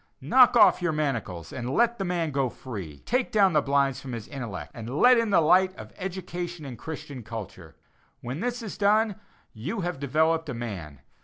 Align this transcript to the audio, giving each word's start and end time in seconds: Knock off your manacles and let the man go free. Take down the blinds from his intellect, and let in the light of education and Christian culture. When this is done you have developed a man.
Knock 0.19 0.55
off 0.57 0.81
your 0.81 0.93
manacles 0.93 1.53
and 1.53 1.69
let 1.75 1.99
the 1.99 2.03
man 2.03 2.31
go 2.31 2.49
free. 2.49 3.03
Take 3.05 3.31
down 3.31 3.53
the 3.53 3.61
blinds 3.61 4.01
from 4.01 4.13
his 4.13 4.27
intellect, 4.27 4.71
and 4.73 4.97
let 4.99 5.19
in 5.19 5.29
the 5.29 5.39
light 5.41 5.75
of 5.77 5.93
education 5.95 6.65
and 6.65 6.75
Christian 6.75 7.21
culture. 7.21 7.75
When 8.19 8.39
this 8.39 8.63
is 8.63 8.79
done 8.79 9.17
you 9.53 9.81
have 9.81 9.99
developed 9.99 10.49
a 10.49 10.55
man. 10.55 11.01